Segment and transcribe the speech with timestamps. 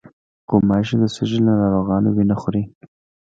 [0.49, 2.63] غوماشې د سږي له ناروغانو وینه خوري.